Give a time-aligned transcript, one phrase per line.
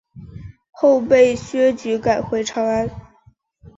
[0.71, 2.89] 后被薛举赶回长安。